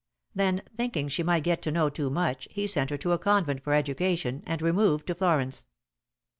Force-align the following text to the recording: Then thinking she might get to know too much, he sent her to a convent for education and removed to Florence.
Then 0.33 0.63
thinking 0.75 1.09
she 1.09 1.21
might 1.21 1.43
get 1.43 1.61
to 1.61 1.71
know 1.71 1.87
too 1.87 2.09
much, 2.09 2.47
he 2.49 2.65
sent 2.65 2.89
her 2.89 2.97
to 2.97 3.11
a 3.11 3.19
convent 3.19 3.63
for 3.63 3.75
education 3.75 4.41
and 4.47 4.59
removed 4.59 5.05
to 5.05 5.13
Florence. 5.13 5.67